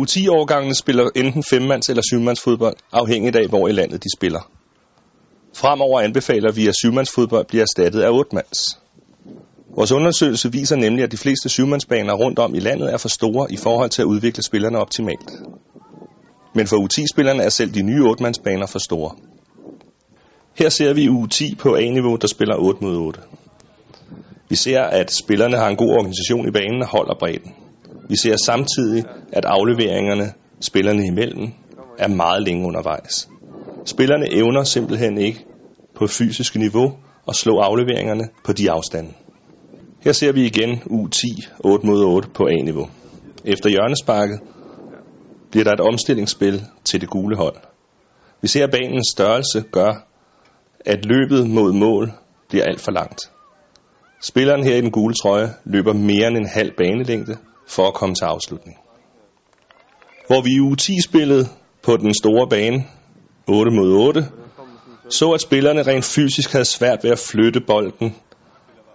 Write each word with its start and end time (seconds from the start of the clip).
U10-årgangene 0.00 0.74
spiller 0.74 1.10
enten 1.16 1.42
femmands- 1.42 1.88
eller 1.90 2.02
syvmandsfodbold, 2.02 2.76
afhængigt 2.92 3.36
af, 3.36 3.48
hvor 3.48 3.68
i 3.68 3.72
landet 3.72 4.04
de 4.04 4.08
spiller. 4.18 4.50
Fremover 5.54 6.00
anbefaler 6.00 6.52
vi, 6.52 6.68
at 6.68 6.74
syvmandsfodbold 6.76 7.46
bliver 7.46 7.62
erstattet 7.62 8.02
af 8.02 8.10
otmands. 8.10 8.58
Vores 9.76 9.92
undersøgelse 9.92 10.52
viser 10.52 10.76
nemlig, 10.76 11.04
at 11.04 11.12
de 11.12 11.16
fleste 11.16 11.48
syvmandsbaner 11.48 12.14
rundt 12.14 12.38
om 12.38 12.54
i 12.54 12.58
landet 12.58 12.92
er 12.92 12.96
for 12.96 13.08
store 13.08 13.52
i 13.52 13.56
forhold 13.56 13.90
til 13.90 14.02
at 14.02 14.06
udvikle 14.06 14.42
spillerne 14.42 14.78
optimalt. 14.78 15.30
Men 16.54 16.66
for 16.66 16.76
U10-spillerne 16.76 17.42
er 17.42 17.48
selv 17.48 17.74
de 17.74 17.82
nye 17.82 18.04
ottmandsbaner 18.04 18.66
for 18.66 18.78
store. 18.78 19.10
Her 20.58 20.68
ser 20.68 20.92
vi 20.92 21.08
U10 21.08 21.56
på 21.56 21.74
A-niveau, 21.74 22.16
der 22.16 22.26
spiller 22.26 22.56
8 22.56 22.84
mod 22.84 22.96
8. 22.96 23.20
Vi 24.48 24.56
ser, 24.56 24.82
at 24.82 25.12
spillerne 25.12 25.56
har 25.56 25.68
en 25.68 25.76
god 25.76 25.90
organisation 25.90 26.48
i 26.48 26.50
banen 26.50 26.82
og 26.82 26.88
holder 26.88 27.14
bredden. 27.18 27.54
Vi 28.08 28.16
ser 28.16 28.36
samtidig, 28.46 29.04
at 29.32 29.44
afleveringerne 29.44 30.32
spillerne 30.60 31.06
imellem 31.06 31.52
er 31.98 32.08
meget 32.08 32.42
længe 32.42 32.66
undervejs. 32.66 33.28
Spillerne 33.84 34.32
evner 34.32 34.64
simpelthen 34.64 35.18
ikke 35.18 35.44
på 35.94 36.06
fysisk 36.06 36.56
niveau 36.56 36.92
at 37.28 37.34
slå 37.36 37.58
afleveringerne 37.58 38.28
på 38.44 38.52
de 38.52 38.70
afstande. 38.70 39.10
Her 40.00 40.12
ser 40.12 40.32
vi 40.32 40.46
igen 40.46 40.70
U10 40.70 41.50
8 41.60 41.86
mod 41.86 42.04
8 42.04 42.28
på 42.34 42.46
A-niveau. 42.46 42.88
Efter 43.44 43.70
hjørnesparket 43.70 44.40
bliver 45.50 45.64
der 45.64 45.72
et 45.72 45.80
omstillingsspil 45.80 46.62
til 46.84 47.00
det 47.00 47.08
gule 47.08 47.36
hold. 47.36 47.56
Vi 48.42 48.48
ser, 48.48 48.64
at 48.64 48.70
banens 48.70 49.08
størrelse 49.12 49.64
gør, 49.72 50.06
at 50.80 51.04
løbet 51.04 51.50
mod 51.50 51.72
mål 51.72 52.12
bliver 52.48 52.64
alt 52.64 52.80
for 52.80 52.90
langt. 52.92 53.20
Spilleren 54.22 54.64
her 54.64 54.76
i 54.76 54.80
den 54.80 54.90
gule 54.90 55.14
trøje 55.14 55.48
løber 55.64 55.92
mere 55.92 56.28
end 56.28 56.36
en 56.36 56.48
halv 56.48 56.72
banelængde 56.76 57.36
for 57.66 57.88
at 57.88 57.94
komme 57.94 58.14
til 58.14 58.24
afslutning. 58.24 58.76
Hvor 60.26 60.40
vi 60.40 60.50
i 60.50 60.60
U10-spillet 60.72 61.48
på 61.82 61.96
den 61.96 62.14
store 62.14 62.48
bane 62.48 62.84
8 63.46 63.70
mod 63.70 63.92
8 63.92 64.28
så, 65.10 65.30
at 65.30 65.40
spillerne 65.40 65.82
rent 65.82 66.04
fysisk 66.04 66.52
havde 66.52 66.64
svært 66.64 67.04
ved 67.04 67.10
at 67.10 67.18
flytte 67.18 67.60
bolden 67.60 68.16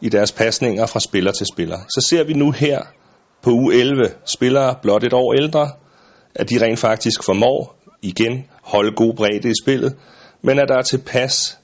i 0.00 0.08
deres 0.08 0.32
pasninger 0.32 0.86
fra 0.86 1.00
spiller 1.00 1.32
til 1.32 1.46
spiller. 1.46 1.78
Så 1.78 2.06
ser 2.10 2.24
vi 2.24 2.32
nu 2.32 2.50
her 2.50 2.82
på 3.42 3.50
u 3.50 3.70
11 3.70 4.10
spillere 4.24 4.74
blot 4.82 5.04
et 5.04 5.12
år 5.12 5.34
ældre, 5.34 5.70
at 6.34 6.50
de 6.50 6.64
rent 6.64 6.78
faktisk 6.78 7.24
formår 7.24 7.76
igen 8.02 8.44
holde 8.62 8.92
god 8.92 9.14
bredde 9.14 9.50
i 9.50 9.54
spillet, 9.62 9.96
men 10.42 10.58
at 10.58 10.68
der 10.68 10.78
er 10.78 10.82
tilpas 10.82 11.58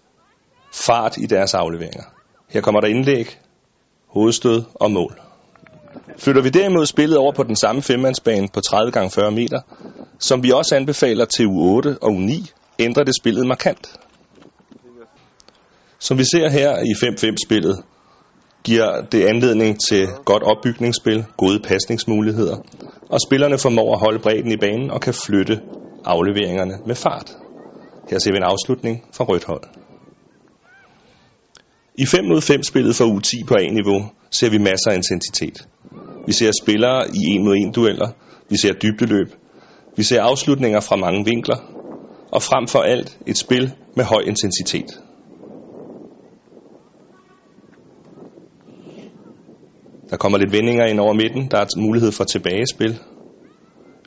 fart 0.73 1.17
i 1.17 1.27
deres 1.27 1.55
afleveringer. 1.55 2.05
Her 2.49 2.61
kommer 2.61 2.81
der 2.81 2.89
indlæg, 2.89 3.39
hovedstød 4.07 4.63
og 4.75 4.91
mål. 4.91 5.21
Flytter 6.19 6.43
vi 6.43 6.49
derimod 6.49 6.87
spillet 6.87 7.19
over 7.19 7.33
på 7.33 7.43
den 7.43 7.57
samme 7.57 7.83
femmandsbane 7.83 8.49
på 8.49 8.61
30 8.61 8.93
x 9.09 9.15
40 9.15 9.31
meter, 9.31 9.61
som 10.19 10.43
vi 10.43 10.51
også 10.51 10.77
anbefaler 10.77 11.25
til 11.25 11.45
U8 11.45 11.99
og 12.03 12.11
U9, 12.11 12.53
ændrer 12.79 13.05
det 13.05 13.15
spillet 13.21 13.47
markant. 13.47 14.01
Som 15.99 16.19
vi 16.19 16.25
ser 16.25 16.49
her 16.49 16.79
i 16.79 16.93
5-5-spillet, 17.07 17.83
giver 18.65 19.01
det 19.13 19.25
anledning 19.25 19.81
til 19.89 20.09
godt 20.25 20.43
opbygningsspil, 20.43 21.25
gode 21.37 21.61
pasningsmuligheder, 21.61 22.57
og 23.09 23.19
spillerne 23.27 23.59
formår 23.59 23.95
at 23.95 24.01
holde 24.01 24.19
bredden 24.19 24.53
i 24.53 24.57
banen 24.57 24.91
og 24.91 25.01
kan 25.01 25.15
flytte 25.15 25.61
afleveringerne 26.05 26.75
med 26.87 26.95
fart. 26.95 27.33
Her 28.11 28.19
ser 28.19 28.31
vi 28.31 28.37
en 28.37 28.43
afslutning 28.43 29.05
fra 29.13 29.25
rødt 29.25 29.45
hold. 29.45 29.63
I 31.99 32.07
5 32.07 32.25
mod 32.25 32.41
5 32.41 32.63
spillet 32.63 32.97
for 32.97 33.05
U10 33.05 33.47
på 33.47 33.55
A-niveau 33.55 34.11
ser 34.31 34.51
vi 34.51 34.59
masser 34.59 34.91
af 34.91 34.95
intensitet. 34.95 35.67
Vi 36.27 36.33
ser 36.33 36.53
spillere 36.63 37.09
i 37.09 37.37
1 37.37 37.41
mod 37.45 37.57
1 37.69 37.75
dueller, 37.77 38.09
vi 38.49 38.57
ser 38.57 38.73
dybdeløb, 38.73 39.35
vi 39.97 40.03
ser 40.03 40.23
afslutninger 40.23 40.81
fra 40.81 40.97
mange 40.97 41.25
vinkler, 41.25 41.57
og 42.31 42.43
frem 42.43 42.69
for 42.69 42.79
alt 42.79 43.19
et 43.27 43.39
spil 43.39 43.73
med 43.97 44.05
høj 44.05 44.21
intensitet. 44.21 45.01
Der 50.11 50.17
kommer 50.17 50.39
lidt 50.39 50.53
vendinger 50.53 50.87
ind 50.87 51.01
over 51.01 51.13
midten. 51.13 51.51
Der 51.51 51.59
er 51.59 51.67
mulighed 51.77 52.13
for 52.13 52.25
tilbagespil. 52.25 52.99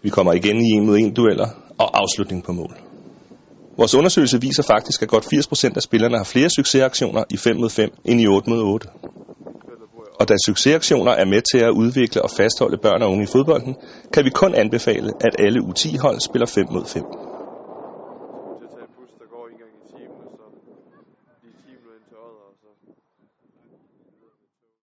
Vi 0.03 0.09
kommer 0.09 0.33
igen 0.33 0.57
i 0.57 0.69
en 0.69 0.85
mod 0.85 0.97
en 0.97 1.13
dueller 1.13 1.49
og 1.77 1.99
afslutning 2.01 2.43
på 2.43 2.51
mål. 2.51 2.77
Vores 3.77 3.95
undersøgelse 3.95 4.41
viser 4.41 4.63
faktisk, 4.63 5.01
at 5.01 5.09
godt 5.09 5.25
80% 5.25 5.75
af 5.75 5.81
spillerne 5.81 6.17
har 6.17 6.23
flere 6.23 6.49
succesaktioner 6.49 7.23
i 7.29 7.37
5 7.37 7.55
mod 7.57 7.69
5 7.69 7.89
end 8.05 8.21
i 8.21 8.27
8 8.27 8.49
mod 8.49 8.61
8 8.61 8.87
og 10.25 10.29
da 10.29 10.37
succesaktioner 10.49 11.13
er 11.21 11.27
med 11.33 11.41
til 11.51 11.61
at 11.67 11.73
udvikle 11.81 12.19
og 12.25 12.31
fastholde 12.39 12.77
børn 12.85 13.01
og 13.05 13.09
unge 13.13 13.23
i 13.27 13.31
fodbolden, 13.35 13.73
kan 14.13 14.21
vi 14.27 14.31
kun 14.41 14.51
anbefale, 14.63 15.09
at 15.27 15.33
alle 15.45 15.59
U10-hold 15.69 16.17
spiller 16.27 16.47
5 16.57 16.65
mod 16.75 16.85
5. 16.85 17.03
bus, 18.97 19.11
der 19.21 19.27
går 19.33 19.43
en 19.51 19.57
i 19.79 19.83
timen, 19.93 20.25
så 20.37 20.45
lige 21.43 21.55
10 21.65 21.71
ind 21.97 22.05
til 22.09 22.17
og 22.17 22.53
så 22.61 22.69